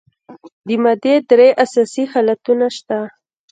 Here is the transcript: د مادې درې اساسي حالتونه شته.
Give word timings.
د 0.67 0.69
مادې 0.83 1.15
درې 1.29 1.49
اساسي 1.63 2.03
حالتونه 2.11 2.67
شته. 2.77 2.99